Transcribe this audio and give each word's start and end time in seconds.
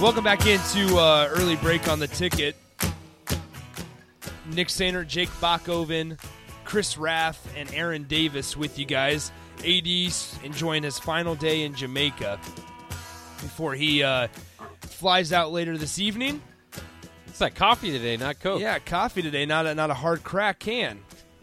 Welcome 0.00 0.24
back 0.24 0.46
into 0.46 0.98
uh, 0.98 1.26
early 1.30 1.56
break 1.56 1.88
on 1.88 1.98
the 1.98 2.06
ticket. 2.06 2.54
Nick 4.52 4.68
Sainer, 4.68 5.06
Jake 5.06 5.30
Bachoven, 5.40 6.20
Chris 6.64 6.98
Rath, 6.98 7.50
and 7.56 7.72
Aaron 7.72 8.02
Davis 8.04 8.58
with 8.58 8.78
you 8.78 8.84
guys. 8.84 9.32
AD's 9.64 10.38
enjoying 10.44 10.82
his 10.82 10.98
final 10.98 11.34
day 11.34 11.62
in 11.62 11.74
Jamaica 11.74 12.38
before 13.40 13.74
he 13.74 14.02
uh, 14.02 14.28
flies 14.80 15.32
out 15.32 15.50
later 15.50 15.78
this 15.78 15.98
evening. 15.98 16.42
It's 17.26 17.40
like 17.40 17.54
coffee 17.54 17.90
today, 17.90 18.18
not 18.18 18.38
Coke. 18.38 18.60
Yeah, 18.60 18.78
coffee 18.78 19.22
today, 19.22 19.46
not 19.46 19.64
a, 19.64 19.74
not 19.74 19.90
a 19.90 19.94
hard 19.94 20.22
crack 20.22 20.58
can. 20.58 21.00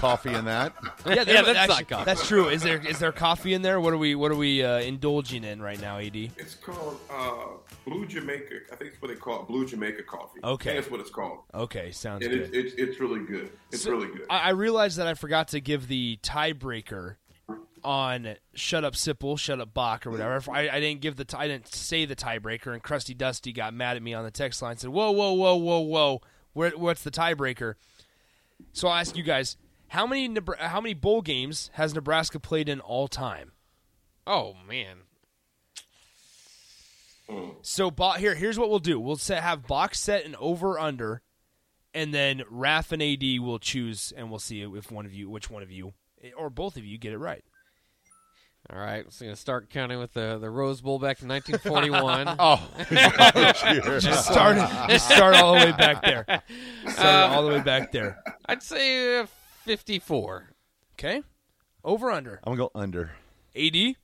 Coffee 0.00 0.32
in 0.34 0.46
that. 0.46 0.72
Yeah, 1.06 1.14
Yeah, 1.26 1.42
that's 1.42 1.68
not 1.68 1.88
coffee. 1.88 2.04
That's 2.04 2.26
true. 2.26 2.48
Is 2.48 2.62
there 2.62 2.78
is 2.86 2.98
there 2.98 3.12
coffee 3.12 3.52
in 3.54 3.62
there? 3.62 3.80
What 3.80 3.92
are 3.92 3.98
we 3.98 4.14
what 4.14 4.32
are 4.32 4.36
we 4.36 4.64
uh, 4.64 4.78
indulging 4.80 5.44
in 5.44 5.60
right 5.60 5.80
now, 5.80 5.98
Ed? 5.98 6.16
It's 6.16 6.54
called 6.54 6.98
uh, 7.10 7.46
Blue 7.86 8.06
Jamaica. 8.06 8.54
I 8.72 8.76
think 8.76 8.92
it's 8.92 9.02
what 9.02 9.08
they 9.08 9.14
call 9.16 9.42
it, 9.42 9.48
Blue 9.48 9.66
Jamaica 9.66 10.02
coffee. 10.04 10.40
Okay. 10.42 10.74
That's 10.74 10.90
what 10.90 11.00
it's 11.00 11.10
called. 11.10 11.40
Okay, 11.54 11.90
sounds 11.92 12.24
And 12.24 12.32
good. 12.32 12.54
it, 12.54 12.66
it, 12.66 12.74
it's 12.78 12.98
really 12.98 13.20
good. 13.24 13.50
It's 13.72 13.82
So, 13.82 13.90
really 13.90 14.08
good. 14.08 14.26
I, 14.30 14.38
I 14.38 14.50
realized 14.50 14.96
that 14.98 15.06
I 15.06 15.14
forgot 15.14 15.48
to 15.48 15.60
give 15.60 15.86
the 15.88 16.18
tiebreaker 16.22 17.16
on 17.84 18.36
"Shut 18.54 18.84
Up 18.84 18.94
Sipple," 18.94 19.38
"Shut 19.38 19.60
Up 19.60 19.74
Bach" 19.74 20.06
or 20.06 20.10
whatever. 20.10 20.50
I, 20.50 20.68
I 20.68 20.80
didn't 20.80 21.00
give 21.02 21.16
the 21.16 21.24
t- 21.24 21.36
I 21.36 21.46
didn't 21.46 21.68
say 21.68 22.04
the 22.06 22.16
tiebreaker, 22.16 22.72
and 22.72 22.82
Crusty 22.82 23.14
Dusty 23.14 23.52
got 23.52 23.74
mad 23.74 23.96
at 23.96 24.02
me 24.02 24.14
on 24.14 24.24
the 24.24 24.30
text 24.30 24.62
line. 24.62 24.72
and 24.72 24.80
Said, 24.80 24.90
"Whoa, 24.90 25.10
whoa, 25.10 25.32
whoa, 25.32 25.56
whoa, 25.56 25.80
whoa! 25.80 26.20
Where, 26.52 26.70
what's 26.70 27.02
the 27.02 27.10
tiebreaker?" 27.10 27.74
So 28.72 28.88
I'll 28.88 28.94
ask 28.98 29.16
you 29.16 29.22
guys: 29.22 29.56
How 29.90 30.06
many 30.06 30.32
how 30.60 30.80
many 30.80 30.94
bowl 30.94 31.20
games 31.20 31.68
has 31.74 31.94
Nebraska 31.94 32.38
played 32.38 32.68
in 32.68 32.78
all 32.78 33.08
time? 33.08 33.52
Oh 34.24 34.54
man. 34.68 34.98
So 37.62 37.90
Bo- 37.90 38.12
here, 38.12 38.36
here's 38.36 38.56
what 38.56 38.70
we'll 38.70 38.78
do: 38.78 39.00
we'll 39.00 39.16
set, 39.16 39.42
have 39.42 39.66
box 39.66 39.98
set 39.98 40.24
and 40.24 40.36
over 40.36 40.78
under, 40.78 41.22
and 41.92 42.14
then 42.14 42.42
Raff 42.48 42.92
and 42.92 43.02
AD 43.02 43.40
will 43.40 43.58
choose, 43.58 44.12
and 44.16 44.30
we'll 44.30 44.38
see 44.38 44.62
if 44.62 44.92
one 44.92 45.06
of 45.06 45.12
you, 45.12 45.28
which 45.28 45.50
one 45.50 45.62
of 45.62 45.72
you, 45.72 45.92
or 46.36 46.50
both 46.50 46.76
of 46.76 46.84
you, 46.84 46.96
get 46.96 47.12
it 47.12 47.18
right. 47.18 47.42
All 48.72 48.78
right, 48.78 49.04
so 49.12 49.24
gonna 49.24 49.34
start 49.34 49.70
counting 49.70 49.98
with 49.98 50.12
the 50.12 50.38
the 50.38 50.50
Rose 50.50 50.80
Bowl 50.80 51.00
back 51.00 51.20
in 51.20 51.26
1941. 51.28 52.28
Oh, 52.38 52.64
Just 54.00 54.26
start, 54.30 54.56
just 54.88 55.08
start 55.08 55.34
all 55.34 55.54
the 55.54 55.66
way 55.66 55.72
back 55.72 56.02
there. 56.02 56.24
Start 56.86 57.32
all 57.32 57.42
the 57.42 57.48
way 57.48 57.60
back 57.60 57.90
there. 57.90 58.18
I'd 58.46 58.62
say 58.62 59.18
uh, 59.18 59.26
54. 59.74 60.48
Okay, 60.98 61.22
over 61.84 62.10
under. 62.10 62.40
I'm 62.42 62.56
gonna 62.56 62.68
go 62.68 62.70
under. 62.74 63.12
AD, 63.54 63.94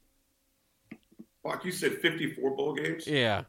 Bach, 1.43 1.65
you 1.65 1.73
said 1.73 1.95
54 2.01 2.57
bowl 2.57 2.75
games? 2.75 3.05
Yeah. 3.05 3.43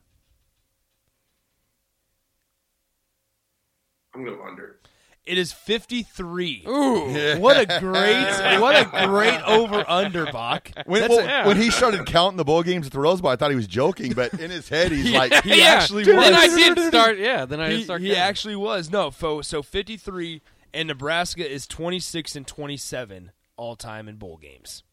I'm 4.15 4.23
going 4.25 4.35
to 4.35 4.41
go 4.41 4.47
under. 4.49 4.79
it 5.25 5.37
is 5.37 5.51
fifty 5.51 6.01
three. 6.01 6.63
Ooh. 6.67 7.37
What 7.39 7.57
a 7.59 7.65
great, 7.79 8.59
what 8.59 8.75
a 8.75 9.07
great 9.07 9.39
over 9.47 9.85
under, 9.87 10.25
Bach. 10.31 10.71
When, 10.87 11.07
well, 11.07 11.19
a- 11.19 11.47
when 11.47 11.57
he 11.57 11.69
started 11.69 12.07
counting 12.07 12.37
the 12.37 12.43
bowl 12.45 12.63
games 12.63 12.87
at 12.87 12.93
the 12.93 12.99
Rose 12.99 13.21
Bowl, 13.21 13.29
I 13.29 13.35
thought 13.35 13.51
he 13.51 13.55
was 13.55 13.67
joking, 13.67 14.13
but 14.13 14.33
in 14.33 14.49
his 14.49 14.67
head, 14.69 14.91
he's 14.91 15.11
like, 15.13 15.43
he 15.43 15.59
yeah. 15.59 15.65
actually 15.65 16.03
Then 16.05 16.15
was. 16.15 16.25
I 16.33 16.47
did 16.47 16.79
start. 16.87 17.19
Yeah. 17.19 17.45
Then 17.45 17.59
I 17.59 17.69
did 17.69 17.77
he, 17.77 17.83
start. 17.83 18.01
he 18.01 18.09
counting. 18.09 18.17
actually 18.23 18.55
was 18.55 18.89
no 18.89 19.11
fo- 19.11 19.41
so 19.43 19.61
53 19.61 20.41
and 20.73 20.87
nebraska 20.87 21.49
is 21.49 21.67
26 21.67 22.35
and 22.35 22.47
27 22.47 23.31
all 23.55 23.75
time 23.75 24.07
in 24.07 24.15
bowl 24.17 24.37
games. 24.37 24.83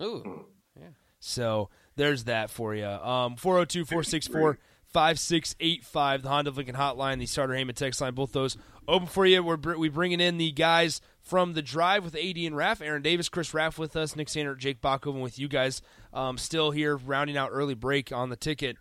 Ooh. 0.00 0.46
Yeah. 0.78 0.88
so 1.20 1.68
there's 1.96 2.24
that 2.24 2.50
for 2.50 2.74
you 2.74 2.86
um 2.86 3.36
402-464 3.36 4.56
5685 4.86 6.22
the 6.22 6.28
honda 6.28 6.50
of 6.50 6.56
lincoln 6.56 6.74
hotline 6.74 7.18
the 7.18 7.26
Sartor 7.26 7.54
Hamann 7.54 7.74
text 7.74 8.00
line 8.00 8.14
both 8.14 8.32
those 8.32 8.56
open 8.88 9.06
for 9.08 9.24
you 9.26 9.42
we're 9.42 9.56
br- 9.56 9.76
we 9.76 9.88
bringing 9.88 10.20
in 10.20 10.38
the 10.38 10.50
guys 10.52 11.00
from 11.20 11.52
the 11.54 11.62
drive 11.62 12.04
with 12.04 12.16
ad 12.16 12.36
and 12.36 12.56
Raff, 12.56 12.80
aaron 12.80 13.02
davis 13.02 13.28
chris 13.28 13.54
Raff 13.54 13.78
with 13.78 13.96
us 13.96 14.16
nick 14.16 14.28
sander 14.28 14.54
jake 14.54 14.80
bachoven 14.80 15.20
with 15.22 15.38
you 15.38 15.48
guys 15.48 15.82
um, 16.12 16.36
still 16.38 16.70
here 16.70 16.96
rounding 16.96 17.36
out 17.36 17.50
early 17.52 17.74
break 17.74 18.12
on 18.12 18.28
the 18.30 18.36
ticket 18.36 18.76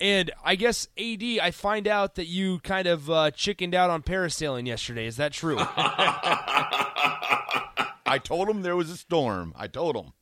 and 0.00 0.30
I 0.44 0.56
guess 0.56 0.88
AD, 0.98 1.22
I 1.22 1.50
find 1.50 1.88
out 1.88 2.16
that 2.16 2.26
you 2.26 2.58
kind 2.60 2.86
of 2.86 3.10
uh, 3.10 3.30
chickened 3.30 3.74
out 3.74 3.90
on 3.90 4.02
parasailing 4.02 4.66
yesterday. 4.66 5.06
Is 5.06 5.16
that 5.16 5.32
true? 5.32 5.56
I 8.08 8.20
told 8.22 8.48
him 8.48 8.62
there 8.62 8.76
was 8.76 8.90
a 8.90 8.96
storm. 8.96 9.52
I 9.56 9.66
told 9.66 9.96
him. 9.96 10.12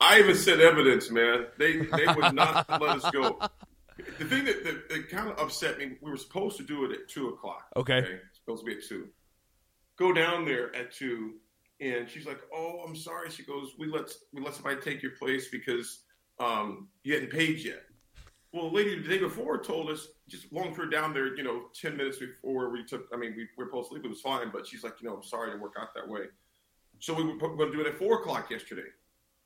I 0.00 0.18
even 0.20 0.34
sent 0.36 0.60
evidence, 0.60 1.10
man. 1.10 1.46
They 1.58 1.78
they 1.78 2.06
would 2.06 2.34
not 2.34 2.68
let 2.80 3.04
us 3.04 3.10
go. 3.10 3.38
The 4.18 4.24
thing 4.24 4.44
that, 4.44 4.64
that, 4.64 4.88
that 4.88 5.08
kind 5.10 5.28
of 5.28 5.38
upset 5.38 5.78
me, 5.78 5.92
we 6.00 6.10
were 6.10 6.16
supposed 6.16 6.56
to 6.56 6.62
do 6.62 6.84
it 6.84 6.92
at 6.92 7.08
2 7.08 7.28
o'clock. 7.28 7.66
Okay. 7.76 8.02
Supposed 8.32 8.64
to 8.64 8.66
be 8.66 8.76
at 8.76 8.84
2. 8.84 9.06
Go 9.98 10.12
down 10.14 10.46
there 10.46 10.74
at 10.74 10.92
2, 10.92 11.34
and 11.82 12.08
she's 12.08 12.24
like, 12.24 12.40
oh, 12.54 12.82
I'm 12.86 12.96
sorry. 12.96 13.30
She 13.30 13.42
goes, 13.42 13.72
we 13.78 13.88
let, 13.88 14.10
we 14.32 14.40
let 14.40 14.54
somebody 14.54 14.80
take 14.80 15.02
your 15.02 15.12
place 15.12 15.48
because 15.48 16.00
um, 16.38 16.88
you 17.02 17.12
hadn't 17.12 17.30
paid 17.30 17.58
yet. 17.58 17.82
Well, 18.52 18.68
the 18.68 18.76
lady 18.76 19.00
the 19.00 19.08
day 19.08 19.18
before 19.18 19.58
told 19.62 19.90
us, 19.90 20.08
just 20.28 20.52
long 20.52 20.74
for 20.74 20.84
down 20.86 21.14
there, 21.14 21.36
you 21.36 21.44
know, 21.44 21.64
10 21.80 21.96
minutes 21.96 22.18
before 22.18 22.70
we 22.70 22.84
took, 22.84 23.06
I 23.14 23.16
mean, 23.16 23.34
we, 23.36 23.44
we 23.56 23.64
were 23.64 23.66
supposed 23.66 23.90
to 23.90 23.94
leave, 23.94 24.04
it 24.04 24.08
was 24.08 24.20
fine, 24.20 24.50
but 24.52 24.66
she's 24.66 24.82
like, 24.82 24.94
you 25.00 25.08
know, 25.08 25.16
I'm 25.16 25.22
sorry 25.22 25.52
to 25.52 25.58
work 25.58 25.74
out 25.80 25.94
that 25.94 26.08
way. 26.08 26.22
So 26.98 27.14
we 27.14 27.22
were 27.24 27.36
going 27.38 27.70
to 27.70 27.72
do 27.72 27.80
it 27.80 27.86
at 27.86 27.96
4 27.98 28.20
o'clock 28.20 28.50
yesterday. 28.50 28.88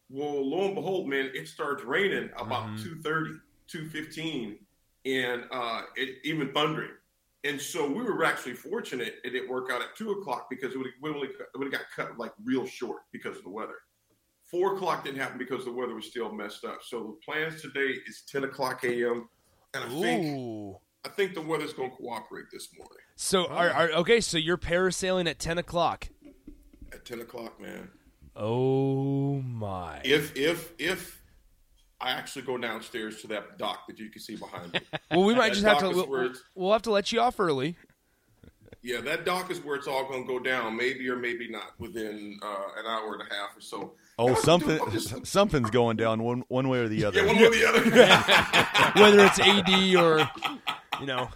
Well, 0.09 0.49
lo 0.49 0.65
and 0.67 0.75
behold, 0.75 1.07
man, 1.09 1.31
it 1.35 1.49
starts 1.49 1.85
raining 1.85 2.31
about 2.39 2.67
Mhm. 2.79 3.03
2.30, 3.03 3.41
2.15, 3.69 4.59
and 5.05 5.45
uh, 5.53 5.83
it, 5.97 6.19
even 6.25 6.53
thundering. 6.53 6.91
And 7.45 7.61
so 7.61 7.87
we 7.87 8.03
were 8.03 8.25
actually 8.25 8.55
fortunate 8.55 9.17
it 9.23 9.31
didn't 9.31 9.51
work 9.51 9.71
out 9.71 9.83
at 9.83 9.95
2 9.97 10.13
o'clock 10.13 10.49
because 10.49 10.73
it 10.75 10.79
would 10.79 10.87
have 11.63 11.73
got 11.73 11.83
cut 11.95 12.17
like 12.19 12.33
real 12.43 12.65
short 12.67 13.03
because 13.13 13.37
of 13.37 13.43
the 13.45 13.51
weather. 13.51 13.77
Four 14.51 14.75
o'clock 14.77 15.05
didn't 15.05 15.21
happen 15.21 15.39
because 15.39 15.65
the 15.65 15.73
weather 15.73 15.95
was 15.95 16.07
still 16.07 16.33
messed 16.33 16.65
up. 16.65 16.79
So 16.83 17.01
the 17.19 17.33
plans 17.33 17.61
today 17.63 17.95
is 18.07 18.23
ten 18.29 18.45
o'clock 18.45 18.85
a.m. 18.85 19.29
And 19.75 19.85
I 19.85 19.89
think 19.89 20.77
I 21.05 21.09
think 21.09 21.35
the 21.35 21.41
weather's 21.43 21.73
going 21.73 21.91
to 21.91 21.97
cooperate 21.97 22.47
this 22.53 22.69
morning 22.77 22.97
So, 23.17 23.47
are, 23.49 23.69
are, 23.71 23.89
okay, 23.91 24.21
so 24.21 24.39
you're 24.39 24.57
parasailing 24.57 25.29
at 25.29 25.39
10 25.39 25.59
o'clock. 25.59 26.09
at 26.93 27.05
ten 27.05 27.21
o'clock, 27.21 27.61
man. 27.61 27.91
Oh, 28.37 29.43
my. 29.43 30.01
If 30.05 30.35
if 30.37 30.73
if 30.79 31.23
I 32.01 32.11
actually 32.11 32.43
go 32.43 32.57
downstairs 32.59 33.21
to 33.23 33.27
that 33.29 33.59
dock 33.59 33.87
that 33.89 33.99
you 33.99 34.11
can 34.11 34.21
see 34.23 34.37
behind 34.37 34.73
me, 34.73 34.81
Well, 35.11 35.25
we 35.25 35.35
might 35.35 35.49
That 35.49 35.55
just 35.63 35.67
have 35.67 35.79
to. 35.81 35.91
We'll, 35.91 36.33
we'll 36.55 36.73
have 36.73 36.83
to 36.83 36.91
let 36.91 37.13
you 37.13 37.21
off 37.21 37.39
early. 37.39 37.77
Yeah, 38.85 39.01
that 39.01 39.25
dock 39.25 39.51
is 39.51 39.59
where 39.65 39.77
it's 39.77 39.89
all 39.89 40.07
going 40.07 40.23
to 40.23 40.29
go 40.29 40.39
down, 40.39 40.77
maybe 40.77 41.09
or 41.09 41.17
maybe 41.17 41.49
not 41.49 41.73
within 41.79 42.39
uh, 42.43 42.67
an 42.79 42.87
hour 42.87 43.15
and 43.15 43.23
a 43.23 43.35
half 43.35 43.57
or 43.57 43.61
so. 43.63 43.95
Oh, 44.19 44.29
I'm 44.29 44.37
something, 44.37 44.69
just- 44.93 45.13
I'm 45.13 45.21
just- 45.21 45.27
something's 45.33 45.71
going 45.71 45.97
down 45.97 46.23
one 46.23 46.45
one 46.49 46.69
way 46.69 46.81
or 46.81 46.89
the 46.89 47.05
other. 47.07 47.21
yeah, 47.21 47.27
one 47.27 47.37
way 47.37 47.47
or 47.47 47.51
the 47.51 47.67
other. 47.67 47.81
Whether 49.01 49.25
it's 49.25 49.41
AD 49.41 49.95
or, 49.97 50.31
you 51.01 51.07
know. 51.07 51.29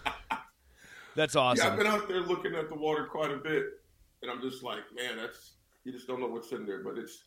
That's 1.16 1.34
Yeah, 1.34 1.50
I've 1.50 1.76
been 1.76 1.86
out 1.86 2.06
there 2.06 2.20
looking 2.20 2.54
at 2.54 2.68
the 2.68 2.76
water 2.76 3.06
quite 3.06 3.32
a 3.32 3.38
bit, 3.38 3.64
and 4.22 4.30
I'm 4.30 4.40
just 4.40 4.62
like, 4.62 4.82
man, 4.94 5.16
that's 5.16 5.54
you 5.84 5.90
just 5.90 6.06
don't 6.06 6.20
know 6.20 6.28
what's 6.28 6.52
in 6.52 6.66
there. 6.66 6.82
But 6.84 6.98
it's 6.98 7.24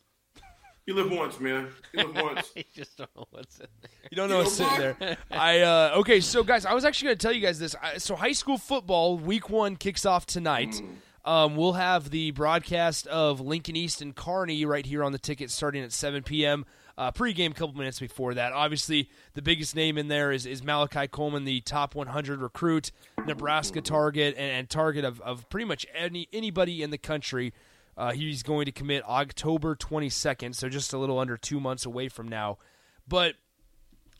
you 0.86 0.94
live 0.94 1.10
once, 1.10 1.38
man. 1.40 1.68
You 1.92 2.06
live 2.06 2.22
once. 2.22 2.52
you 2.56 2.64
just 2.74 2.96
don't 2.98 3.10
know 3.16 3.26
what's 3.30 3.58
in 3.58 3.66
there. 3.80 3.90
You 4.10 4.16
don't 4.16 4.28
know 4.28 4.38
You 4.38 4.44
what's 4.44 4.58
know 4.58 4.68
sitting 4.68 4.94
there. 4.98 5.16
I 5.30 5.60
uh, 5.60 5.94
okay, 5.98 6.20
so 6.20 6.42
guys, 6.42 6.66
I 6.66 6.74
was 6.74 6.84
actually 6.84 7.06
going 7.06 7.18
to 7.18 7.22
tell 7.22 7.32
you 7.32 7.40
guys 7.40 7.58
this. 7.58 7.76
I, 7.80 7.98
so 7.98 8.16
high 8.16 8.32
school 8.32 8.58
football 8.58 9.18
week 9.18 9.48
one 9.48 9.76
kicks 9.76 10.04
off 10.04 10.26
tonight. 10.26 10.80
Um, 11.24 11.54
we'll 11.54 11.74
have 11.74 12.10
the 12.10 12.32
broadcast 12.32 13.06
of 13.06 13.40
Lincoln 13.40 13.76
East 13.76 14.02
and 14.02 14.14
Kearney 14.14 14.64
right 14.64 14.84
here 14.84 15.04
on 15.04 15.12
the 15.12 15.18
ticket 15.18 15.50
starting 15.50 15.84
at 15.84 15.92
7 15.92 16.24
p.m. 16.24 16.64
Uh, 16.98 17.12
pregame 17.12 17.52
a 17.52 17.54
couple 17.54 17.74
minutes 17.76 18.00
before 18.00 18.34
that. 18.34 18.52
Obviously, 18.52 19.08
the 19.34 19.42
biggest 19.42 19.76
name 19.76 19.96
in 19.96 20.08
there 20.08 20.32
is, 20.32 20.46
is 20.46 20.62
Malachi 20.62 21.06
Coleman, 21.06 21.44
the 21.44 21.60
top 21.60 21.94
100 21.94 22.40
recruit, 22.40 22.90
Nebraska 23.24 23.80
target, 23.80 24.34
and, 24.36 24.50
and 24.50 24.68
target 24.68 25.04
of, 25.04 25.20
of 25.20 25.48
pretty 25.48 25.64
much 25.64 25.86
any 25.94 26.28
anybody 26.32 26.82
in 26.82 26.90
the 26.90 26.98
country. 26.98 27.52
Uh, 27.96 28.12
he's 28.12 28.42
going 28.42 28.66
to 28.66 28.72
commit 28.72 29.04
October 29.04 29.76
22nd, 29.76 30.54
so 30.54 30.68
just 30.68 30.92
a 30.92 30.98
little 30.98 31.18
under 31.18 31.36
two 31.36 31.60
months 31.60 31.84
away 31.84 32.08
from 32.08 32.28
now. 32.28 32.58
But 33.06 33.34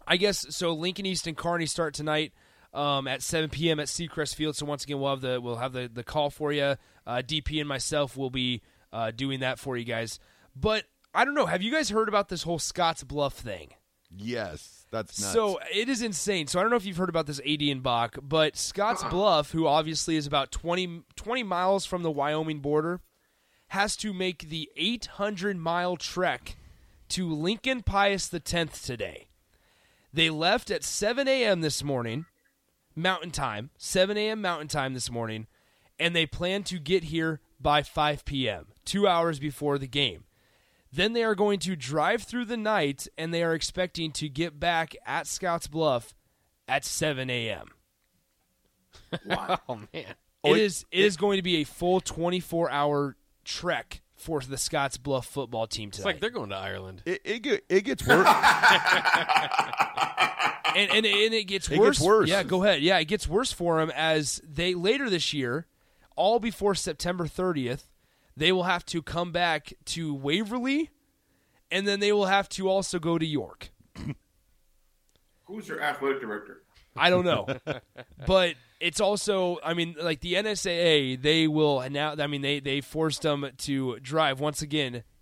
I 0.07 0.17
guess 0.17 0.47
so. 0.55 0.73
Lincoln 0.73 1.07
East 1.07 1.27
and 1.27 1.37
Kearney 1.37 1.67
start 1.67 1.95
tonight 1.95 2.33
um, 2.75 3.07
at 3.07 3.23
7 3.23 3.51
p.m. 3.51 3.81
at 3.81 3.87
Seacrest 3.87 4.35
Field. 4.35 4.57
So 4.57 4.67
once 4.67 4.85
again, 4.85 5.01
we'll 5.01 5.11
have 5.11 5.21
the 5.21 5.41
we'll 5.41 5.57
have 5.57 5.73
the, 5.73 5.91
the 5.93 6.05
call 6.05 6.31
for 6.31 6.53
you. 6.53 6.77
Uh, 7.07 7.23
DP 7.25 7.61
and 7.61 7.69
myself 7.69 8.17
will 8.17 8.31
be 8.31 8.63
uh, 8.93 9.11
doing 9.11 9.41
that 9.41 9.59
for 9.59 9.77
you 9.77 9.85
guys. 9.85 10.19
But 10.55 10.85
I 11.15 11.25
don't 11.25 11.35
know. 11.35 11.47
Have 11.47 11.63
you 11.63 11.73
guys 11.73 11.91
heard 11.91 12.09
about 12.09 12.29
this 12.29 12.43
whole 12.43 12.59
Scotts 12.59 13.05
Bluff 13.05 13.35
thing? 13.35 13.71
Yes, 14.15 14.87
that's 14.91 15.21
nuts. 15.21 15.33
So 15.33 15.59
it 15.73 15.89
is 15.89 16.03
insane. 16.03 16.47
So 16.47 16.59
I 16.59 16.63
don't 16.63 16.71
know 16.71 16.77
if 16.77 16.85
you've 16.85 16.97
heard 16.97 17.09
about 17.09 17.27
this 17.27 17.41
AD 17.41 17.63
and 17.63 17.83
Bach, 17.83 18.19
but 18.23 18.57
Scotts 18.57 19.03
Bluff, 19.11 19.53
who 19.53 19.67
obviously 19.67 20.17
is 20.17 20.27
about 20.27 20.53
20, 20.53 21.03
20 21.17 21.43
miles 21.43 21.87
from 21.87 22.03
the 22.03 22.11
Wyoming 22.11 22.61
border, 22.61 23.01
has 23.73 23.97
to 23.97 24.13
make 24.13 24.51
the 24.51 24.71
800 24.77 25.57
mile 25.57 25.97
trek 25.97 26.57
to 27.09 27.33
Lincoln 27.33 27.83
Pius 27.83 28.33
X 28.33 28.83
today. 28.83 29.29
They 30.13 30.29
left 30.29 30.71
at 30.71 30.85
7 30.85 31.27
a.m. 31.27 31.63
this 31.63 31.83
morning, 31.83 32.27
Mountain 32.95 33.31
Time, 33.31 33.71
7 33.79 34.17
a.m. 34.19 34.43
Mountain 34.43 34.69
Time 34.69 34.93
this 34.93 35.11
morning, 35.11 35.47
and 35.99 36.15
they 36.15 36.27
plan 36.27 36.65
to 36.65 36.79
get 36.79 37.05
here 37.05 37.41
by 37.59 37.83
5 37.83 38.27
p.m., 38.27 38.67
two 38.85 39.09
hours 39.09 39.39
before 39.39 39.79
the 39.79 39.87
game. 39.87 40.25
Then 40.93 41.15
they 41.15 41.25
are 41.25 41.35
going 41.35 41.59
to 41.61 41.75
drive 41.75 42.25
through 42.25 42.45
the 42.45 42.59
night, 42.59 43.09
and 43.17 43.33
they 43.33 43.43
are 43.43 43.55
expecting 43.55 44.13
to 44.13 44.29
get 44.29 44.61
back 44.61 44.95
at 45.07 45.27
Scotts 45.27 45.67
Bluff 45.67 46.15
at 46.69 46.85
7 46.85 47.31
a.m. 47.31 47.69
Oh 49.69 49.81
man. 49.95 50.15
Oh, 50.45 50.53
it 50.53 50.59
it- 50.59 50.63
is 50.63 50.85
it 50.91 51.05
is 51.05 51.17
going 51.17 51.39
to 51.39 51.43
be 51.43 51.57
a 51.57 51.65
full 51.65 52.01
24 52.03 52.71
hour 52.71 53.17
trek 53.45 54.03
for 54.15 54.41
the 54.41 54.57
Scotts 54.57 54.97
Bluff 54.97 55.27
football 55.27 55.67
team 55.67 55.89
It's 55.89 56.05
like 56.05 56.21
they're 56.21 56.31
going 56.31 56.51
to 56.51 56.57
Ireland. 56.57 57.03
It, 57.05 57.21
it, 57.25 57.39
get- 57.41 57.65
it 57.69 57.81
gets 57.83 58.07
worse. 58.07 58.27
and, 60.77 60.91
and 60.91 61.07
and 61.07 61.35
it 61.35 61.45
gets 61.49 61.71
It 61.71 61.79
worse. 61.79 61.99
gets 61.99 62.07
worse. 62.07 62.29
Yeah, 62.29 62.43
go 62.43 62.65
ahead. 62.65 62.83
Yeah, 62.83 62.99
it 62.99 63.07
gets 63.07 63.29
worse 63.29 63.53
for 63.53 63.79
them 63.81 63.91
as 63.95 64.41
they 64.49 64.75
later 64.75 65.11
this 65.11 65.33
year, 65.33 65.67
all 66.17 66.39
before 66.39 66.75
September 66.75 67.27
30th, 67.27 67.85
they 68.37 68.53
will 68.53 68.65
have 68.65 68.85
to 68.87 69.03
come 69.03 69.33
back 69.33 69.73
to 69.87 70.15
Waverly, 70.15 70.91
and 71.71 71.87
then 71.87 72.01
they 72.01 72.13
will 72.13 72.27
have 72.27 72.49
to 72.51 72.69
also 72.69 72.99
go 72.99 73.19
to 73.19 73.27
York. 73.27 73.71
Who's 75.45 75.69
your 75.69 75.83
athletic 75.83 76.21
director? 76.21 76.63
I 76.97 77.11
don't 77.11 77.25
know, 77.25 77.47
but 78.27 78.55
it's 78.83 79.01
also. 79.01 79.59
I 79.65 79.75
mean, 79.75 79.95
like 80.01 80.21
the 80.21 80.35
NSAA, 80.35 81.21
they 81.21 81.47
will 81.47 81.89
now. 81.91 82.15
I 82.19 82.27
mean, 82.27 82.43
they 82.43 82.61
they 82.61 82.81
forced 82.81 83.23
them 83.23 83.49
to 83.59 83.99
drive 84.01 84.41
once 84.41 84.61
again 84.61 85.05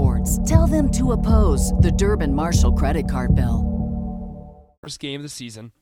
rewards. 0.00 0.48
Tell 0.48 0.66
them 0.66 0.90
to 0.92 1.12
oppose 1.12 1.72
the 1.74 1.92
Durbin 1.92 2.32
Marshall 2.32 2.72
credit 2.72 3.08
card 3.08 3.34
bill. 3.34 3.66
first 4.82 5.00
game 5.00 5.20
of 5.20 5.22
the 5.22 5.28
season, 5.28 5.72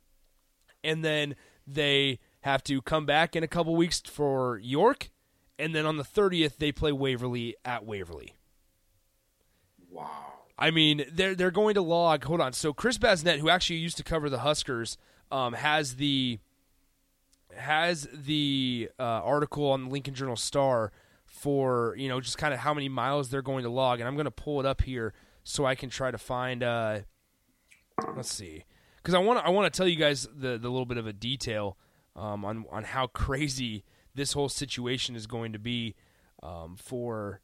and 0.82 1.04
then 1.04 1.36
they 1.66 2.18
have 2.40 2.64
to 2.64 2.82
come 2.82 3.06
back 3.06 3.36
in 3.36 3.44
a 3.44 3.48
couple 3.48 3.76
weeks 3.76 4.00
for 4.00 4.58
York, 4.58 5.10
and 5.58 5.74
then 5.74 5.86
on 5.86 5.96
the 5.96 6.04
30th 6.04 6.56
they 6.56 6.72
play 6.72 6.90
Waverly 6.90 7.54
at 7.64 7.84
Waverly. 7.84 8.34
Wow. 9.88 10.10
I 10.58 10.72
mean, 10.72 11.04
they're 11.12 11.36
they're 11.36 11.52
going 11.52 11.74
to 11.74 11.82
log. 11.82 12.24
Hold 12.24 12.40
on. 12.40 12.52
So 12.52 12.72
Chris 12.72 12.98
Basnett, 12.98 13.38
who 13.38 13.48
actually 13.48 13.76
used 13.76 13.96
to 13.98 14.02
cover 14.02 14.28
the 14.28 14.40
Huskers, 14.40 14.98
um, 15.30 15.52
has 15.52 15.94
the 15.94 16.40
has 17.56 18.08
the 18.12 18.90
uh, 18.98 19.02
article 19.02 19.70
on 19.70 19.84
the 19.84 19.90
Lincoln 19.90 20.14
Journal 20.14 20.36
Star 20.36 20.90
for 21.28 21.94
you 21.96 22.08
know 22.08 22.20
just 22.20 22.38
kind 22.38 22.52
of 22.52 22.60
how 22.60 22.74
many 22.74 22.88
miles 22.88 23.28
they're 23.28 23.42
going 23.42 23.62
to 23.62 23.70
log, 23.70 24.00
and 24.00 24.08
I'm 24.08 24.14
going 24.14 24.24
to 24.24 24.30
pull 24.30 24.58
it 24.60 24.66
up 24.66 24.82
here 24.82 25.12
so 25.44 25.64
I 25.64 25.74
can 25.74 25.90
try 25.90 26.10
to 26.10 26.18
find. 26.18 26.62
Uh, 26.62 27.00
let's 28.16 28.32
see, 28.32 28.64
because 28.96 29.14
I 29.14 29.18
want 29.18 29.44
I 29.44 29.50
want 29.50 29.72
to 29.72 29.76
tell 29.76 29.86
you 29.86 29.96
guys 29.96 30.26
the 30.34 30.58
the 30.58 30.68
little 30.68 30.86
bit 30.86 30.98
of 30.98 31.06
a 31.06 31.12
detail 31.12 31.76
um, 32.16 32.44
on 32.44 32.64
on 32.70 32.84
how 32.84 33.06
crazy 33.06 33.84
this 34.14 34.32
whole 34.32 34.48
situation 34.48 35.14
is 35.14 35.26
going 35.26 35.52
to 35.52 35.58
be 35.58 35.94
um, 36.42 36.76
for 36.76 37.40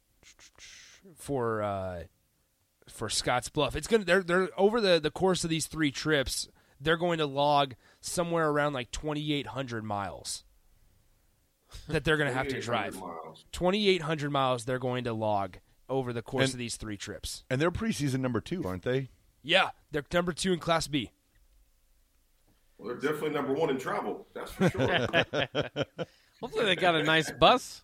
for. 1.15 1.61
Uh, 1.61 2.03
for 2.87 3.09
Scotts 3.09 3.49
Bluff. 3.49 3.75
It's 3.75 3.87
gonna 3.87 4.05
they're 4.05 4.21
they're 4.21 4.49
over 4.55 4.79
the 4.79 4.99
the 4.99 5.09
course 5.09 5.43
of 5.43 5.49
these 5.49 5.65
three 5.65 5.89
trips. 5.89 6.47
They're 6.79 6.97
going 6.97 7.17
to 7.17 7.25
log 7.25 7.73
somewhere 7.99 8.49
around 8.49 8.73
like 8.73 8.91
2,800 8.91 9.83
miles 9.83 10.44
that 11.87 12.03
they're 12.03 12.17
going 12.17 12.29
to 12.29 12.35
have 12.35 12.47
to 12.49 12.59
drive. 12.61 12.93
2,800 13.51 14.29
miles 14.31 14.65
they're 14.65 14.79
going 14.79 15.03
to 15.05 15.13
log 15.13 15.57
over 15.89 16.11
the 16.13 16.21
course 16.21 16.45
And- 16.45 16.53
of 16.53 16.57
these 16.59 16.75
three 16.77 16.97
trips. 16.97 17.43
and 17.49 17.61
they're 17.61 17.71
preseason 17.71 18.19
number 18.19 18.41
two, 18.41 18.63
aren't 18.65 18.83
they? 18.83 19.09
Yeah, 19.43 19.69
they're 19.91 20.03
number 20.11 20.33
two 20.33 20.53
in 20.53 20.59
Class 20.59 20.87
B. 20.87 21.11
Well, 22.77 22.89
they're 22.95 23.11
definitely 23.11 23.35
number 23.35 23.53
one 23.53 23.69
in 23.69 23.77
travel. 23.77 24.27
That's 24.33 24.51
for 24.51 24.69
sure. 24.69 24.87
Hopefully 26.41 26.65
they 26.65 26.75
got 26.75 26.95
a 26.95 27.03
nice 27.03 27.31
bus. 27.31 27.83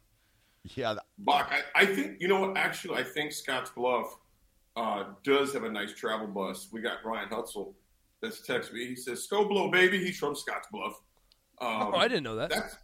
Yeah. 0.76 0.90
th- 0.90 1.00
Bach, 1.20 1.52
I, 1.52 1.84
I 1.84 1.86
think 1.86 2.18
you 2.20 2.28
know 2.28 2.42
what? 2.42 2.58
Actually, 2.58 2.98
I 3.00 3.04
think 3.04 3.32
Scotts 3.32 3.70
Bluff 3.72 4.18
uh, 4.76 5.06
does 5.24 5.54
have 5.54 5.64
a 5.64 5.70
nice 5.72 5.94
travel 5.94 6.28
bus. 6.28 6.68
We 6.72 6.82
got 6.82 7.04
Ryan 7.06 7.30
Hutzel 7.30 7.74
that's 8.22 8.42
texted 8.46 8.74
me. 8.74 8.86
He 8.88 8.96
says, 8.96 9.26
"Scoblo, 9.32 9.72
baby." 9.72 9.98
He's 10.04 10.18
from 10.20 10.36
Scotts 10.36 10.68
Bluff. 10.72 10.94
Um, 11.60 11.92
Oh, 11.94 11.96
I 11.96 12.08
didn't 12.08 12.24
know 12.24 12.36
that. 12.36 12.50
That's 12.50 12.76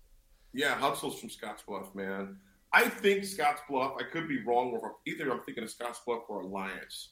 yeah, 0.54 0.76
Hutzel's 0.80 1.20
from 1.20 1.30
Scotts 1.30 1.64
Bluff, 1.64 1.94
man. 1.96 2.38
I 2.74 2.90
think 2.90 3.24
Scotts 3.24 3.62
Bluff. 3.70 3.94
I 4.00 4.04
could 4.04 4.28
be 4.28 4.44
wrong. 4.44 4.72
Or 4.72 4.96
either 5.06 5.32
I'm 5.32 5.42
thinking 5.44 5.64
of 5.64 5.70
Scotts 5.70 6.02
Bluff 6.06 6.24
or 6.28 6.42
Alliance. 6.42 7.10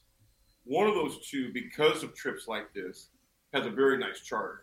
One 0.66 0.88
of 0.88 0.96
those 0.96 1.28
two, 1.30 1.52
because 1.54 2.04
of 2.04 2.16
trips 2.16 2.48
like 2.48 2.74
this, 2.74 3.10
has 3.54 3.66
a 3.66 3.70
very 3.70 3.98
nice 3.98 4.20
charter. 4.22 4.62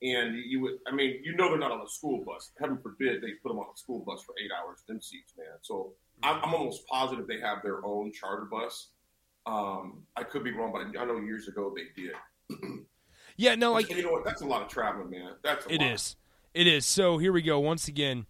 And 0.00 0.36
you- 0.36 0.60
would, 0.60 0.78
I 0.86 0.92
mean, 0.94 1.20
you 1.24 1.34
know, 1.34 1.48
they're 1.50 1.58
not 1.58 1.72
on 1.72 1.80
a 1.84 1.88
school 1.88 2.24
bus. 2.24 2.52
Heaven 2.60 2.78
forbid 2.78 3.20
they 3.20 3.32
put 3.42 3.48
them 3.48 3.58
on 3.58 3.66
a 3.74 3.76
school 3.76 4.04
bus 4.06 4.22
for 4.22 4.34
eight 4.42 4.50
hours, 4.56 4.78
them 4.86 5.00
seats, 5.02 5.34
man. 5.36 5.48
So 5.62 5.92
I'm, 6.22 6.36
I'm 6.42 6.54
almost 6.54 6.86
positive 6.86 7.26
they 7.26 7.40
have 7.40 7.62
their 7.64 7.84
own 7.84 8.12
charter 8.12 8.44
bus. 8.44 8.90
Um, 9.44 10.04
I 10.16 10.22
could 10.22 10.44
be 10.44 10.52
wrong, 10.52 10.72
but 10.72 10.98
I 11.00 11.04
know 11.04 11.18
years 11.18 11.48
ago 11.48 11.74
they 11.74 12.00
did. 12.00 12.14
Yeah, 13.40 13.54
no, 13.54 13.72
like 13.72 13.88
you 13.88 14.02
know 14.02 14.10
what? 14.10 14.24
That's 14.24 14.40
a 14.42 14.44
lot 14.44 14.62
of 14.62 14.68
traveling, 14.68 15.10
man. 15.10 15.34
That's 15.44 15.64
a 15.66 15.72
It 15.72 15.80
lot. 15.80 15.92
is. 15.92 16.16
It 16.58 16.66
is. 16.66 16.84
So 16.84 17.18
here 17.18 17.32
we 17.32 17.42
go. 17.42 17.60
Once 17.60 17.86
again, 17.86 18.26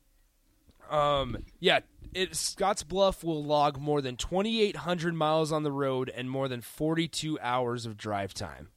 um, 0.90 1.38
yeah, 1.60 1.80
it, 2.12 2.36
Scotts 2.36 2.82
Bluff 2.82 3.24
will 3.24 3.42
log 3.42 3.80
more 3.80 4.02
than 4.02 4.16
2,800 4.16 5.14
miles 5.14 5.50
on 5.50 5.62
the 5.62 5.72
road 5.72 6.12
and 6.14 6.28
more 6.30 6.46
than 6.46 6.60
42 6.60 7.38
hours 7.40 7.86
of 7.86 7.96
drive 7.96 8.34
time 8.34 8.68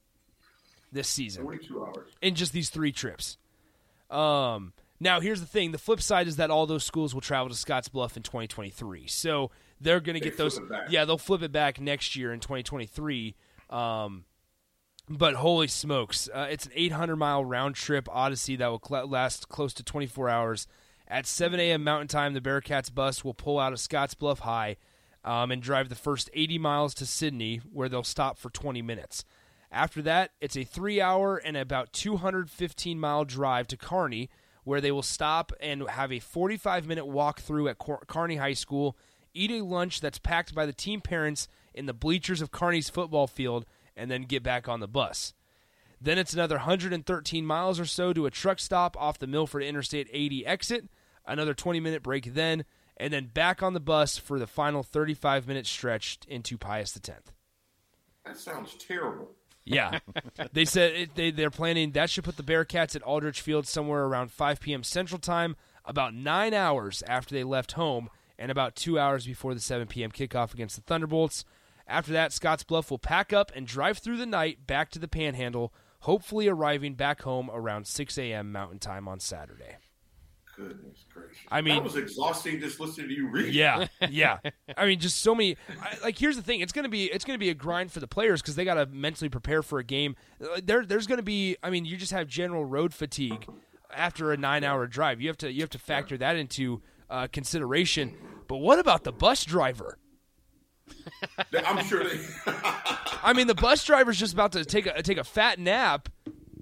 this 0.93 1.09
season 1.09 1.43
42 1.43 1.83
hours. 1.83 2.11
in 2.21 2.35
just 2.35 2.53
these 2.53 2.69
three 2.69 2.93
trips. 2.93 3.37
Um, 4.09 4.71
now 5.01 5.19
here's 5.19 5.41
the 5.41 5.47
thing: 5.47 5.73
the 5.73 5.77
flip 5.77 6.01
side 6.01 6.27
is 6.29 6.37
that 6.37 6.49
all 6.49 6.65
those 6.65 6.85
schools 6.85 7.13
will 7.13 7.19
travel 7.19 7.49
to 7.49 7.55
Scotts 7.55 7.89
Bluff 7.89 8.15
in 8.15 8.23
2023, 8.23 9.07
so 9.07 9.51
they're 9.81 9.99
going 9.99 10.17
to 10.17 10.23
get 10.23 10.37
those. 10.37 10.59
flip 10.59 10.67
it 10.67 10.71
back. 10.71 10.91
Yeah, 10.91 11.03
they'll 11.03 11.17
flip 11.17 11.41
it 11.41 11.51
back 11.51 11.81
next 11.81 12.15
year 12.15 12.31
in 12.31 12.39
2023. 12.39 13.35
Um, 13.69 14.23
but 15.17 15.35
holy 15.35 15.67
smokes, 15.67 16.29
uh, 16.33 16.47
it's 16.49 16.65
an 16.65 16.71
800 16.75 17.15
mile 17.15 17.43
round 17.43 17.75
trip 17.75 18.07
odyssey 18.11 18.55
that 18.55 18.67
will 18.67 18.81
cl- 18.85 19.07
last 19.07 19.49
close 19.49 19.73
to 19.75 19.83
24 19.83 20.29
hours. 20.29 20.67
At 21.07 21.25
7 21.27 21.59
a.m. 21.59 21.83
Mountain 21.83 22.07
Time, 22.07 22.33
the 22.33 22.39
Bearcats 22.39 22.93
bus 22.93 23.23
will 23.23 23.33
pull 23.33 23.59
out 23.59 23.73
of 23.73 23.79
Scotts 23.79 24.13
Bluff 24.13 24.39
High 24.39 24.77
um, 25.25 25.51
and 25.51 25.61
drive 25.61 25.89
the 25.89 25.95
first 25.95 26.29
80 26.33 26.57
miles 26.57 26.93
to 26.95 27.05
Sidney, 27.05 27.57
where 27.71 27.89
they'll 27.89 28.03
stop 28.03 28.37
for 28.37 28.49
20 28.49 28.81
minutes. 28.81 29.25
After 29.71 30.01
that, 30.03 30.31
it's 30.39 30.57
a 30.57 30.63
three 30.63 31.01
hour 31.01 31.37
and 31.37 31.57
about 31.57 31.93
215 31.93 32.99
mile 32.99 33.25
drive 33.25 33.67
to 33.67 33.77
Kearney, 33.77 34.29
where 34.63 34.81
they 34.81 34.91
will 34.91 35.01
stop 35.01 35.51
and 35.59 35.87
have 35.89 36.11
a 36.11 36.19
45 36.19 36.85
minute 36.85 37.05
walk 37.05 37.41
through 37.41 37.67
at 37.67 37.77
Cor- 37.77 38.03
Kearney 38.07 38.37
High 38.37 38.53
School, 38.53 38.97
eat 39.33 39.51
a 39.51 39.63
lunch 39.63 40.01
that's 40.01 40.19
packed 40.19 40.53
by 40.53 40.65
the 40.65 40.73
team 40.73 41.01
parents 41.01 41.47
in 41.73 41.85
the 41.85 41.93
bleachers 41.93 42.41
of 42.41 42.51
Kearney's 42.51 42.89
football 42.89 43.27
field, 43.27 43.65
and 43.95 44.09
then 44.09 44.23
get 44.23 44.43
back 44.43 44.67
on 44.67 44.79
the 44.79 44.87
bus. 44.87 45.33
Then 45.99 46.17
it's 46.17 46.33
another 46.33 46.55
113 46.55 47.45
miles 47.45 47.79
or 47.79 47.85
so 47.85 48.11
to 48.13 48.25
a 48.25 48.31
truck 48.31 48.59
stop 48.59 48.97
off 48.97 49.19
the 49.19 49.27
Milford 49.27 49.63
Interstate 49.63 50.07
80 50.11 50.45
exit, 50.45 50.85
another 51.27 51.53
20 51.53 51.79
minute 51.79 52.01
break 52.01 52.33
then, 52.33 52.65
and 52.97 53.13
then 53.13 53.27
back 53.27 53.61
on 53.61 53.73
the 53.73 53.79
bus 53.79 54.17
for 54.17 54.39
the 54.39 54.47
final 54.47 54.81
35 54.81 55.47
minute 55.47 55.67
stretch 55.67 56.19
into 56.27 56.57
Pius 56.57 56.97
X. 56.97 57.19
That 58.25 58.37
sounds 58.37 58.75
terrible. 58.75 59.29
Yeah, 59.63 59.99
they 60.53 60.65
said 60.65 60.93
it, 60.93 61.15
they 61.15 61.29
they're 61.29 61.51
planning 61.51 61.91
that 61.91 62.09
should 62.09 62.23
put 62.23 62.37
the 62.37 62.43
Bearcats 62.43 62.95
at 62.95 63.03
Aldrich 63.03 63.41
Field 63.41 63.67
somewhere 63.67 64.05
around 64.05 64.31
5 64.31 64.59
p.m. 64.59 64.83
Central 64.83 65.19
Time, 65.19 65.55
about 65.85 66.15
nine 66.15 66.53
hours 66.53 67.03
after 67.07 67.35
they 67.35 67.43
left 67.43 67.73
home, 67.73 68.09
and 68.39 68.49
about 68.51 68.75
two 68.75 68.97
hours 68.97 69.27
before 69.27 69.53
the 69.53 69.59
7 69.59 69.87
p.m. 69.87 70.11
kickoff 70.11 70.53
against 70.53 70.75
the 70.75 70.81
Thunderbolts. 70.81 71.45
After 71.91 72.13
that, 72.13 72.31
Scotts 72.31 72.63
Bluff 72.63 72.89
will 72.89 72.97
pack 72.99 73.33
up 73.33 73.51
and 73.53 73.67
drive 73.67 73.97
through 73.97 74.17
the 74.17 74.25
night 74.25 74.65
back 74.65 74.89
to 74.91 74.99
the 74.99 75.07
Panhandle, 75.09 75.73
hopefully 76.01 76.47
arriving 76.47 76.95
back 76.95 77.21
home 77.23 77.49
around 77.53 77.85
6 77.85 78.17
a.m. 78.17 78.51
Mountain 78.51 78.79
Time 78.79 79.07
on 79.09 79.19
Saturday. 79.19 79.75
Goodness 80.55 81.05
gracious! 81.13 81.37
I 81.49 81.61
mean- 81.61 81.75
that 81.75 81.83
was 81.83 81.95
exhausting 81.95 82.59
just 82.59 82.79
listening 82.79 83.07
to 83.09 83.13
you 83.13 83.27
read. 83.29 83.53
Yeah, 83.53 83.87
yeah. 84.09 84.39
I 84.77 84.85
mean, 84.85 84.99
just 84.99 85.19
so 85.21 85.33
many. 85.33 85.57
I, 85.81 85.97
like, 86.03 86.17
here's 86.17 86.35
the 86.35 86.41
thing: 86.41 86.59
it's 86.61 86.73
gonna 86.73 86.89
be 86.89 87.05
it's 87.05 87.23
gonna 87.25 87.39
be 87.39 87.49
a 87.49 87.53
grind 87.53 87.91
for 87.91 87.99
the 87.99 88.07
players 88.07 88.41
because 88.41 88.55
they 88.55 88.65
got 88.65 88.73
to 88.75 88.85
mentally 88.85 89.29
prepare 89.29 89.63
for 89.63 89.79
a 89.79 89.83
game. 89.83 90.15
Uh, 90.43 90.59
There, 90.63 90.85
there's 90.85 91.07
gonna 91.07 91.23
be. 91.23 91.55
I 91.63 91.69
mean, 91.69 91.85
you 91.85 91.95
just 91.97 92.11
have 92.11 92.27
general 92.27 92.65
road 92.65 92.93
fatigue 92.93 93.47
after 93.93 94.31
a 94.33 94.37
nine-hour 94.37 94.87
drive. 94.87 95.21
You 95.21 95.29
have 95.29 95.37
to 95.37 95.51
you 95.51 95.61
have 95.61 95.69
to 95.71 95.79
factor 95.79 96.17
that 96.17 96.35
into 96.35 96.81
uh, 97.09 97.27
consideration. 97.31 98.15
But 98.47 98.57
what 98.57 98.77
about 98.79 99.03
the 99.05 99.13
bus 99.13 99.45
driver? 99.45 99.97
I'm 101.65 101.83
sure 101.85 102.03
they. 102.03 102.19
I 103.23 103.33
mean, 103.35 103.47
the 103.47 103.55
bus 103.55 103.83
driver's 103.85 104.17
just 104.19 104.33
about 104.33 104.53
to 104.53 104.65
take 104.65 104.85
a 104.85 105.01
take 105.03 105.17
a 105.17 105.23
fat 105.23 105.59
nap 105.59 106.09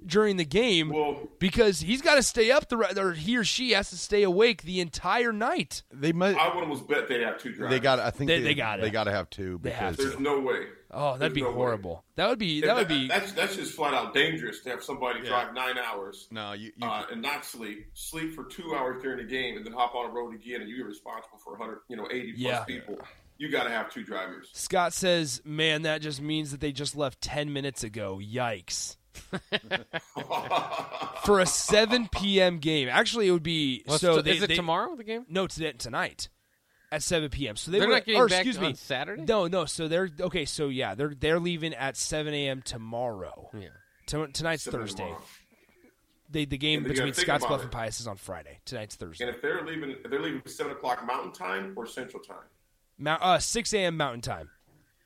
during 0.06 0.36
the 0.36 0.44
game 0.44 0.88
Well- 0.90 1.28
because 1.38 1.80
he's 1.80 2.02
got 2.02 2.16
to 2.16 2.22
stay 2.22 2.50
up 2.50 2.68
the 2.68 2.76
re- 2.76 2.88
or 2.96 3.12
he 3.12 3.36
or 3.36 3.44
she 3.44 3.72
has 3.72 3.90
to 3.90 3.96
stay 3.96 4.22
awake 4.24 4.62
the 4.62 4.80
entire 4.80 5.32
night. 5.32 5.82
They 5.92 6.12
must. 6.12 6.36
I 6.36 6.52
would 6.54 6.62
almost 6.64 6.88
bet 6.88 7.08
they 7.08 7.20
have 7.22 7.38
two 7.38 7.52
drivers. 7.52 7.70
They 7.70 7.80
got. 7.80 8.00
I 8.00 8.10
think 8.10 8.28
They- 8.28 8.38
they, 8.38 8.44
they 8.48 8.54
gotta. 8.54 8.82
They 8.82 8.90
got 8.90 9.04
to 9.04 9.12
have 9.12 9.30
two. 9.30 9.60
They 9.62 9.70
have 9.70 9.96
because 9.96 10.10
There's 10.12 10.20
no 10.20 10.40
way. 10.40 10.66
Oh, 10.92 11.12
that'd 11.12 11.20
There's 11.20 11.32
be 11.34 11.42
no 11.42 11.48
way. 11.50 11.54
horrible. 11.54 12.04
That 12.16 12.28
would 12.28 12.40
be 12.40 12.60
that 12.62 12.66
That- 12.66 12.76
would 12.76 12.88
be 12.88 13.06
That's 13.06 13.30
that's 13.32 13.54
just 13.54 13.74
flat 13.74 13.94
out 13.94 14.12
dangerous 14.12 14.60
to 14.62 14.70
have 14.70 14.82
somebody 14.82 15.20
drive 15.20 15.54
nine 15.54 15.78
hours. 15.78 16.26
No, 16.32 16.52
you. 16.52 16.72
you 16.76 16.86
uh, 16.88 17.04
and 17.12 17.22
not 17.22 17.44
sleep, 17.44 17.86
sleep 17.94 18.34
for 18.34 18.44
two 18.44 18.74
hours 18.74 19.00
during 19.00 19.18
the 19.18 19.30
game, 19.32 19.56
and 19.56 19.64
then 19.64 19.72
hop 19.72 19.94
on 19.94 20.10
a 20.10 20.12
road 20.12 20.34
again, 20.34 20.60
and 20.62 20.68
you're 20.68 20.88
responsible 20.88 21.38
for 21.38 21.52
100, 21.52 21.82
you 21.88 21.96
know, 21.96 22.08
80 22.10 22.32
plus 22.32 22.40
Yeah. 22.68 22.80
People. 23.40 23.50
You 23.52 23.56
got 23.58 23.64
to 23.64 23.70
have 23.70 23.90
two 23.90 24.04
drivers. 24.04 24.50
Scott 24.52 24.92
says, 24.92 25.40
"Man, 25.44 25.82
that 25.82 26.02
just 26.02 26.20
means 26.20 26.50
that 26.52 26.60
they 26.60 26.72
just 26.72 26.96
left 26.96 27.20
10 27.20 27.52
minutes 27.52 27.82
ago. 27.84 28.20
Yikes." 28.22 28.96
For 31.24 31.40
a 31.40 31.46
7 31.46 32.08
p.m. 32.08 32.58
game. 32.58 32.88
Actually, 32.88 33.28
it 33.28 33.32
would 33.32 33.42
be 33.42 33.82
What's 33.86 34.00
so 34.00 34.16
t- 34.16 34.22
they, 34.22 34.36
is 34.36 34.42
it 34.42 34.48
they- 34.48 34.56
tomorrow 34.56 34.94
the 34.96 35.04
game? 35.04 35.26
No, 35.28 35.46
today, 35.46 35.72
tonight 35.72 36.28
at 36.92 37.02
7 37.02 37.28
p.m. 37.30 37.56
So 37.56 37.70
they 37.70 37.78
They're 37.78 37.88
were, 37.88 37.94
not 37.94 38.04
getting 38.04 38.20
or, 38.20 38.28
back 38.28 38.40
excuse 38.46 38.58
on 38.58 38.64
me, 38.64 38.74
Saturday? 38.74 39.22
No, 39.22 39.46
no. 39.46 39.64
So 39.64 39.88
they're 39.88 40.10
okay. 40.20 40.44
So 40.44 40.68
yeah, 40.68 40.94
they're 40.94 41.14
they're 41.18 41.38
leaving 41.40 41.74
at 41.74 41.96
7 41.96 42.32
a.m. 42.34 42.62
tomorrow. 42.62 43.50
Yeah. 43.54 43.68
To- 44.06 44.28
tonight's 44.28 44.64
Seven 44.64 44.80
Thursday. 44.80 45.04
tomorrow. 45.04 45.22
They, 46.32 46.44
the 46.44 46.58
game 46.58 46.84
And 46.84 46.88
between 46.88 47.12
think 47.12 47.26
Scotts 47.26 47.42
about 47.42 47.48
Bluff 47.48 47.62
and 47.62 47.70
Pius 47.72 48.00
is 48.00 48.06
on 48.06 48.16
Friday. 48.16 48.60
Tonight's 48.64 48.94
Thursday. 48.94 49.26
And 49.26 49.34
if 49.34 49.42
they're 49.42 49.64
leaving, 49.66 49.90
if 49.90 50.08
they're 50.10 50.22
leaving 50.22 50.40
seven 50.46 50.70
o'clock 50.72 51.04
Mountain 51.04 51.32
Time 51.32 51.72
or 51.76 51.86
Central 51.86 52.22
Time, 52.22 52.36
Mount, 52.36 52.46
uh, 53.06 53.38
6 53.38 53.72
a.m. 53.74 53.96
Mountain 53.96 54.20
Time. 54.22 54.50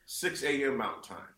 six 0.06 0.42
a.m. 0.42 0.76
Mountain 0.76 1.02
Time, 1.02 1.28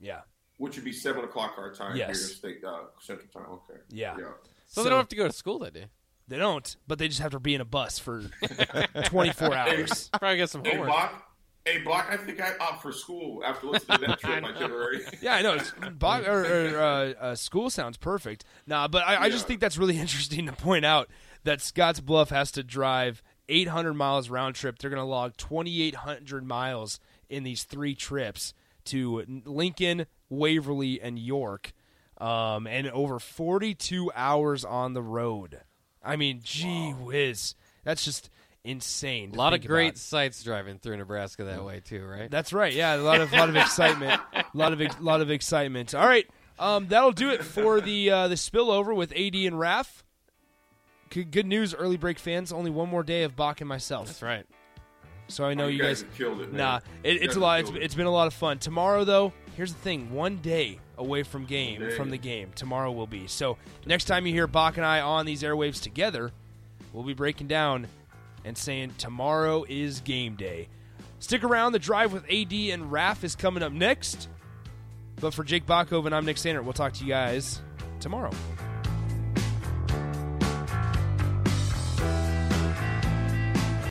Yeah. 0.00 0.20
which 0.58 0.76
would 0.76 0.84
be 0.84 0.92
seven 0.92 1.24
o'clock 1.24 1.54
our 1.58 1.72
time 1.74 1.96
Yes. 1.96 2.18
here 2.18 2.28
in 2.28 2.34
state 2.34 2.64
uh, 2.64 2.78
Central 3.00 3.28
Time. 3.32 3.52
Okay. 3.52 3.80
Yeah. 3.90 4.16
Yeah. 4.18 4.24
So, 4.66 4.84
they 4.84 4.90
don't 4.90 4.98
have 4.98 5.08
to 5.08 5.16
go 5.16 5.26
to 5.26 5.32
school 5.32 5.58
that 5.60 5.74
day. 5.74 5.86
They 6.28 6.38
don't, 6.38 6.76
but 6.86 6.98
they 7.00 7.08
just 7.08 7.20
have 7.20 7.32
to 7.32 7.40
be 7.40 7.56
in 7.56 7.60
a 7.60 7.64
bus 7.64 7.98
for 7.98 8.22
24 9.06 9.54
hours. 9.56 10.08
Probably 10.18 10.36
get 10.36 10.48
some 10.50 10.62
Hey, 10.64 10.70
homework. 10.72 10.88
Bach. 10.90 11.26
Hey, 11.64 11.78
Bach. 11.82 12.06
I 12.08 12.16
think 12.16 12.40
I 12.40 12.52
opt 12.60 12.82
for 12.82 12.92
school 12.92 13.42
after 13.44 13.66
listening 13.66 13.98
to 13.98 14.06
that 14.06 14.20
trip 14.20 14.44
itinerary. 14.44 15.00
Yeah, 15.20 15.34
I 15.34 15.42
know. 15.42 15.54
It's, 15.54 15.72
Bo- 15.98 16.22
or, 16.24 16.40
or, 16.44 16.78
uh, 16.80 17.12
uh, 17.20 17.34
school 17.34 17.68
sounds 17.68 17.96
perfect. 17.96 18.44
Nah, 18.66 18.86
but 18.86 19.02
I, 19.04 19.24
I 19.24 19.30
just 19.30 19.46
think 19.48 19.60
that's 19.60 19.76
really 19.76 19.98
interesting 19.98 20.46
to 20.46 20.52
point 20.52 20.84
out 20.84 21.08
that 21.44 21.60
Scotts 21.60 21.98
Bluff 22.00 22.30
has 22.30 22.52
to 22.52 22.62
drive 22.62 23.22
800 23.50 23.94
miles 23.94 24.30
round 24.30 24.54
trip. 24.54 24.78
They're 24.78 24.90
going 24.90 25.02
to 25.02 25.04
log 25.04 25.36
2,800 25.36 26.46
miles 26.46 27.00
in 27.28 27.42
these 27.42 27.64
three 27.64 27.94
trips 27.94 28.54
to 28.86 29.24
Lincoln, 29.44 30.06
Waverly, 30.28 31.00
and 31.00 31.18
York, 31.18 31.72
um, 32.18 32.66
and 32.66 32.88
over 32.88 33.18
42 33.18 34.10
hours 34.14 34.64
on 34.64 34.94
the 34.94 35.02
road. 35.02 35.60
I 36.02 36.16
mean, 36.16 36.40
gee 36.42 36.92
whiz, 36.92 37.54
that's 37.84 38.04
just 38.04 38.30
insane. 38.64 39.32
A 39.34 39.36
lot 39.36 39.54
of 39.54 39.66
great 39.66 39.88
about. 39.88 39.98
sights 39.98 40.42
driving 40.42 40.78
through 40.78 40.96
Nebraska 40.96 41.44
that 41.44 41.64
way 41.64 41.80
too, 41.80 42.04
right? 42.04 42.30
That's 42.30 42.52
right. 42.52 42.72
Yeah, 42.72 42.96
a 42.96 42.98
lot 42.98 43.20
of 43.20 43.32
lot 43.32 43.48
of 43.48 43.56
excitement. 43.56 44.20
A 44.32 44.44
lot 44.54 44.72
of 44.72 45.00
lot 45.00 45.20
of 45.20 45.30
excitement. 45.30 45.94
All 45.94 46.06
right, 46.06 46.26
um, 46.58 46.86
that'll 46.88 47.12
do 47.12 47.30
it 47.30 47.44
for 47.44 47.80
the 47.80 48.10
uh, 48.10 48.28
the 48.28 48.34
spillover 48.34 48.94
with 48.94 49.12
AD 49.12 49.34
and 49.34 49.58
Raff. 49.58 50.04
G- 51.10 51.24
Good 51.24 51.46
news, 51.46 51.74
early 51.74 51.96
break 51.96 52.18
fans. 52.18 52.52
Only 52.52 52.70
one 52.70 52.88
more 52.88 53.02
day 53.02 53.24
of 53.24 53.36
Bach 53.36 53.60
and 53.60 53.68
myself. 53.68 54.06
That's 54.06 54.22
right. 54.22 54.46
So 55.28 55.44
I 55.44 55.54
know 55.54 55.64
Oh, 55.64 55.68
you, 55.68 55.76
you 55.76 55.82
guys. 55.82 56.02
guys 56.02 56.16
killed 56.16 56.40
it, 56.40 56.48
man. 56.52 56.56
Nah, 56.58 56.80
it, 57.04 57.22
it's 57.22 57.36
a 57.36 57.40
lot. 57.40 57.60
It's, 57.60 57.70
it. 57.70 57.76
it's 57.76 57.94
been 57.94 58.06
a 58.06 58.10
lot 58.12 58.26
of 58.26 58.34
fun. 58.34 58.58
Tomorrow, 58.58 59.04
though, 59.04 59.32
here's 59.56 59.72
the 59.72 59.78
thing: 59.80 60.12
one 60.12 60.38
day 60.38 60.78
away 60.98 61.22
from 61.22 61.44
game 61.44 61.80
Day. 61.80 61.90
from 61.96 62.10
the 62.10 62.18
game. 62.18 62.50
Tomorrow 62.54 62.90
will 62.92 63.06
be. 63.06 63.26
So 63.28 63.56
next 63.86 64.04
time 64.06 64.26
you 64.26 64.32
hear 64.32 64.46
Bach 64.46 64.76
and 64.76 64.84
I 64.86 65.00
on 65.00 65.26
these 65.26 65.42
airwaves 65.42 65.80
together, 65.80 66.32
we'll 66.92 67.04
be 67.04 67.14
breaking 67.14 67.46
down 67.46 67.86
and 68.44 68.56
saying 68.58 68.94
tomorrow 68.98 69.64
is 69.68 70.00
game 70.00 70.34
day. 70.34 70.68
Stick 71.20 71.44
around. 71.44 71.72
The 71.72 71.78
drive 71.78 72.12
with 72.12 72.24
AD 72.30 72.52
and 72.52 72.90
Raff 72.90 73.22
is 73.22 73.36
coming 73.36 73.62
up 73.62 73.72
next. 73.72 74.28
But 75.20 75.34
for 75.34 75.44
Jake 75.44 75.66
Bachhoven, 75.66 76.12
I'm 76.12 76.24
Nick 76.24 76.38
Sander. 76.38 76.62
We'll 76.62 76.72
talk 76.72 76.94
to 76.94 77.04
you 77.04 77.10
guys 77.10 77.60
tomorrow. 78.00 78.30